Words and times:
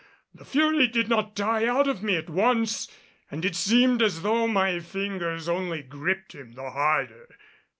The 0.33 0.45
fury 0.45 0.87
did 0.87 1.09
not 1.09 1.35
die 1.35 1.67
out 1.67 1.87
of 1.87 2.01
me 2.01 2.15
at 2.15 2.27
once 2.27 2.87
and 3.29 3.45
it 3.45 3.55
seemed 3.55 4.01
as 4.01 4.23
though 4.23 4.47
my 4.47 4.79
fingers 4.79 5.47
only 5.47 5.83
gripped 5.83 6.33
him 6.33 6.53
the 6.53 6.71
harder. 6.71 7.29